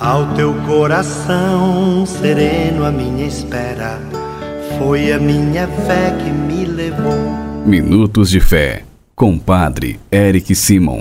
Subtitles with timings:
[0.00, 4.00] Ao teu coração sereno, a minha espera
[4.76, 7.14] foi a minha fé que me levou.
[7.64, 8.82] Minutos de Fé,
[9.14, 10.98] com Padre Eric Simon.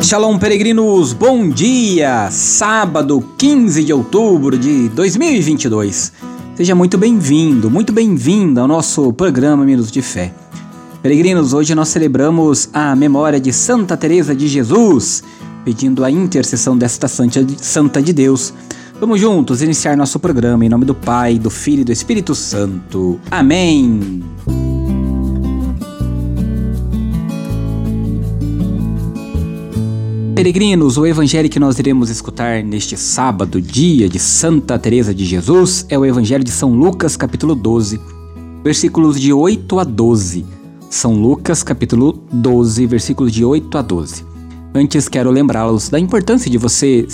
[0.00, 2.30] Shalom, peregrinos, bom dia!
[2.30, 6.12] Sábado 15 de outubro de 2022.
[6.54, 10.32] Seja muito bem-vindo, muito bem-vinda ao nosso programa Minutos de Fé.
[11.00, 15.22] Peregrinos, hoje nós celebramos a memória de Santa Teresa de Jesus,
[15.64, 18.52] pedindo a intercessão desta santa de Deus.
[18.98, 23.20] Vamos juntos iniciar nosso programa em nome do Pai, do Filho e do Espírito Santo.
[23.30, 24.24] Amém.
[30.34, 35.86] Peregrinos, o evangelho que nós iremos escutar neste sábado, dia de Santa Teresa de Jesus,
[35.88, 38.00] é o evangelho de São Lucas, capítulo 12,
[38.64, 40.57] versículos de 8 a 12.
[40.90, 44.24] São Lucas, capítulo 12, versículos de 8 a 12.
[44.74, 47.06] Antes, quero lembrá-los da importância de você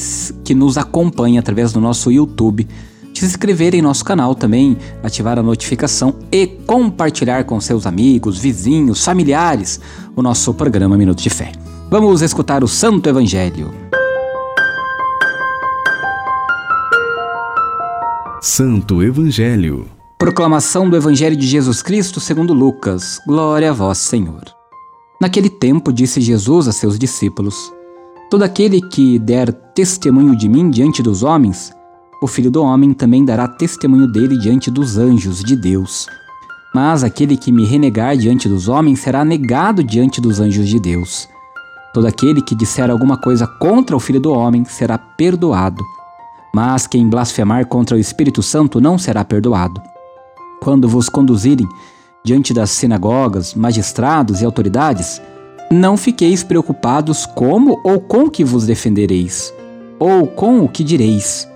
[0.44, 2.68] que nos acompanha através do nosso YouTube,
[3.12, 8.38] de se inscrever em nosso canal também, ativar a notificação e compartilhar com seus amigos,
[8.38, 9.80] vizinhos, familiares
[10.14, 11.50] o nosso programa Minuto de Fé.
[11.90, 13.72] Vamos escutar o Santo Evangelho.
[18.40, 23.20] Santo Evangelho Proclamação do Evangelho de Jesus Cristo segundo Lucas.
[23.26, 24.44] Glória a vós, Senhor.
[25.20, 27.72] Naquele tempo disse Jesus a seus discípulos:
[28.30, 31.72] Todo aquele que der testemunho de mim diante dos homens,
[32.22, 36.06] o Filho do homem também dará testemunho dele diante dos anjos de Deus.
[36.72, 41.28] Mas aquele que me renegar diante dos homens será negado diante dos anjos de Deus.
[41.92, 45.82] Todo aquele que disser alguma coisa contra o Filho do homem será perdoado.
[46.54, 49.82] Mas quem blasfemar contra o Espírito Santo não será perdoado
[50.64, 51.68] quando vos conduzirem
[52.24, 55.20] diante das sinagogas, magistrados e autoridades,
[55.70, 59.52] não fiqueis preocupados como ou com que vos defendereis,
[59.98, 61.46] ou com o que direis,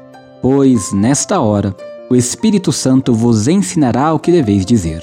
[0.43, 1.75] pois nesta hora
[2.11, 5.03] o Espírito Santo vos ensinará o que deveis dizer.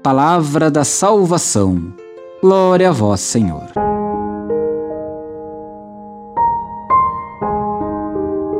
[0.00, 1.92] Palavra da salvação.
[2.40, 3.64] Glória a vós, Senhor.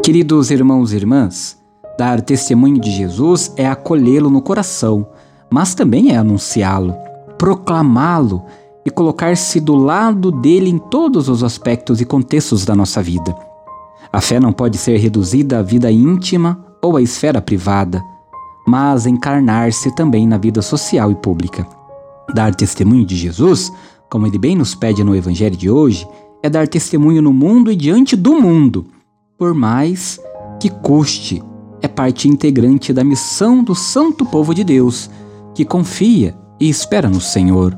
[0.02, 1.63] Queridos irmãos e irmãs,
[1.97, 5.06] Dar testemunho de Jesus é acolhê-lo no coração,
[5.49, 6.94] mas também é anunciá-lo,
[7.38, 8.43] proclamá-lo
[8.84, 13.34] e colocar-se do lado dele em todos os aspectos e contextos da nossa vida.
[14.12, 18.03] A fé não pode ser reduzida à vida íntima ou à esfera privada,
[18.66, 21.66] mas encarnar-se também na vida social e pública.
[22.34, 23.72] Dar testemunho de Jesus,
[24.11, 26.06] como ele bem nos pede no Evangelho de hoje,
[26.43, 28.87] é dar testemunho no mundo e diante do mundo,
[29.38, 30.21] por mais
[30.61, 31.43] que custe
[31.84, 35.10] é parte integrante da missão do santo povo de Deus,
[35.54, 37.76] que confia e espera no Senhor.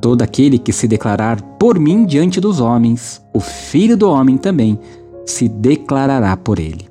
[0.00, 4.80] Todo aquele que se declarar por mim diante dos homens, o Filho do Homem também
[5.24, 6.88] se declarará por ele.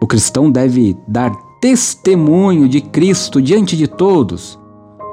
[0.00, 4.56] O cristão deve dar testemunho de Cristo diante de todos.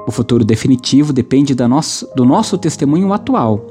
[0.06, 3.66] O futuro definitivo depende do nosso testemunho atual.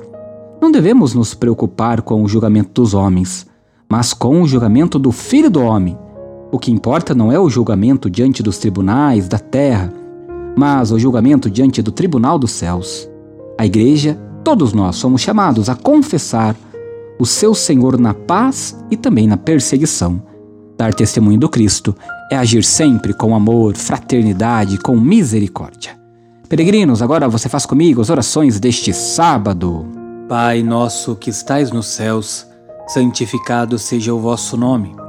[0.61, 3.47] Não devemos nos preocupar com o julgamento dos homens,
[3.87, 5.97] mas com o julgamento do Filho do Homem,
[6.51, 9.93] o que importa não é o julgamento diante dos tribunais da terra,
[10.57, 13.09] mas o julgamento diante do tribunal dos céus.
[13.57, 16.55] A igreja, todos nós somos chamados a confessar
[17.19, 20.21] o seu Senhor na paz e também na perseguição.
[20.77, 21.93] Dar testemunho do Cristo
[22.31, 25.99] é agir sempre com amor, fraternidade, com misericórdia.
[26.47, 29.85] Peregrinos, agora você faz comigo as orações deste sábado.
[30.27, 32.47] Pai nosso que estais nos céus,
[32.87, 35.08] santificado seja o vosso nome.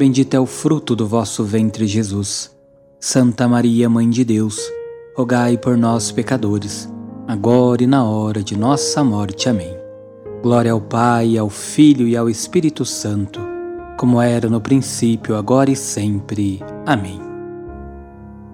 [0.00, 2.50] Bendito é o fruto do vosso ventre, Jesus.
[2.98, 4.58] Santa Maria, Mãe de Deus,
[5.14, 6.88] rogai por nós, pecadores,
[7.28, 9.50] agora e na hora de nossa morte.
[9.50, 9.76] Amém.
[10.42, 13.42] Glória ao Pai, ao Filho e ao Espírito Santo,
[13.98, 16.62] como era no princípio, agora e sempre.
[16.86, 17.20] Amém.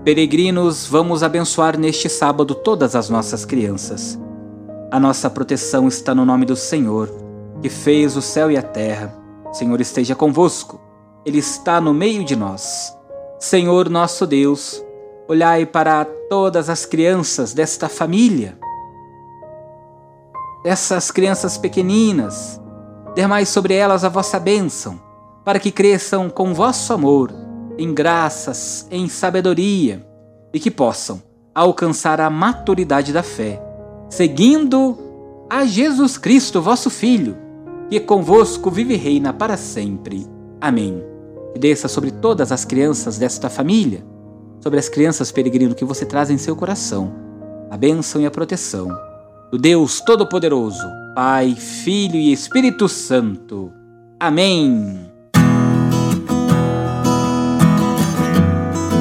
[0.02, 4.18] Peregrinos, vamos abençoar neste sábado todas as nossas crianças.
[4.90, 7.08] A nossa proteção está no nome do Senhor,
[7.62, 9.16] que fez o céu e a terra.
[9.48, 10.85] O Senhor esteja convosco.
[11.26, 12.96] Ele está no meio de nós.
[13.40, 14.80] Senhor nosso Deus,
[15.26, 18.56] olhai para todas as crianças desta família,
[20.62, 22.60] dessas crianças pequeninas,
[23.16, 25.00] dermai sobre elas a vossa bênção,
[25.44, 27.32] para que cresçam com vosso amor,
[27.76, 30.06] em graças, em sabedoria,
[30.54, 31.20] e que possam
[31.52, 33.60] alcançar a maturidade da fé,
[34.08, 34.96] seguindo
[35.50, 37.36] a Jesus Cristo, vosso Filho,
[37.90, 40.24] que convosco vive e reina para sempre.
[40.60, 41.15] Amém.
[41.56, 44.04] E desça sobre todas as crianças desta família,
[44.60, 47.14] sobre as crianças peregrino que você traz em seu coração,
[47.70, 48.88] a bênção e a proteção
[49.50, 53.72] do Deus Todo-Poderoso, Pai, Filho e Espírito Santo.
[54.20, 55.00] Amém.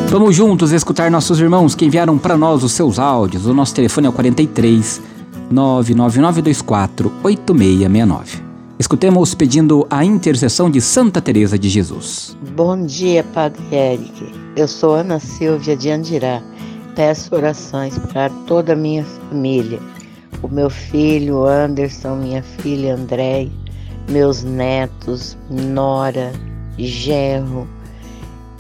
[0.08, 3.46] Vamos juntos escutar nossos irmãos que enviaram para nós os seus áudios.
[3.46, 5.02] O nosso telefone é o 43
[5.52, 8.45] 99924 8669.
[8.78, 12.38] Escutemos pedindo a intercessão de Santa Teresa de Jesus.
[12.56, 14.32] Bom dia, Padre Eric.
[14.56, 16.42] Eu sou Ana Silvia de Andirá.
[16.96, 19.80] Peço orações para toda a minha família
[20.42, 23.48] o meu filho Anderson, minha filha André,
[24.10, 26.32] meus netos, Nora,
[26.78, 27.68] Gerro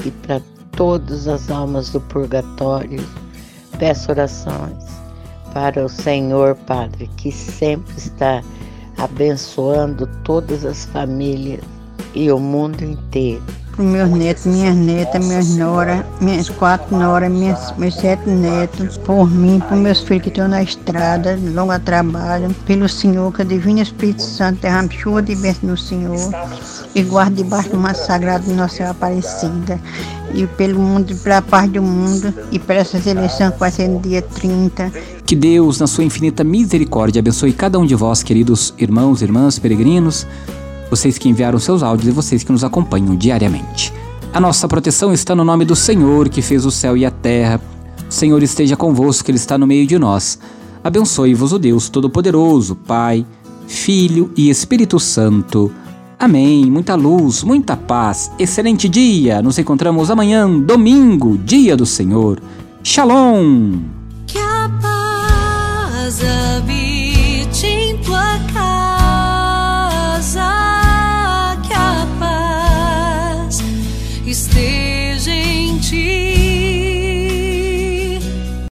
[0.03, 0.41] e para
[0.71, 3.03] todas as almas do purgatório.
[3.77, 4.83] Peço orações
[5.53, 8.41] para o Senhor Padre, que sempre está
[8.97, 11.63] abençoando todas as famílias
[12.13, 13.43] e o mundo inteiro
[13.75, 19.29] para meus netos, minhas netas, minhas noras, minhas quatro noras, minhas, meus sete netos, por
[19.29, 23.81] mim, por meus filhos que estão na estrada, longa trabalho, pelo Senhor, que a Divina
[23.81, 26.31] Espírito Santo derrame chuva de bênção no Senhor
[26.93, 29.79] e guarde debaixo do manto sagrado de Nossa Senhora Aparecida
[30.33, 33.99] e pelo mundo, pela paz do mundo e para essa eleição que vai ser no
[33.99, 34.91] dia 30.
[35.25, 40.25] Que Deus, na sua infinita misericórdia, abençoe cada um de vós, queridos irmãos, irmãs, peregrinos,
[40.89, 43.93] vocês que enviaram seus áudios e vocês que nos acompanham diariamente.
[44.33, 47.61] A nossa proteção está no nome do Senhor que fez o céu e a terra.
[48.09, 50.37] O Senhor esteja convosco, Ele está no meio de nós.
[50.83, 53.25] Abençoe-vos o Deus Todo-Poderoso, Pai,
[53.67, 55.71] Filho e Espírito Santo.
[56.19, 56.69] Amém.
[56.69, 58.31] Muita luz, muita paz.
[58.37, 59.41] Excelente dia.
[59.41, 62.41] Nos encontramos amanhã, domingo, dia do Senhor.
[62.83, 63.94] Shalom.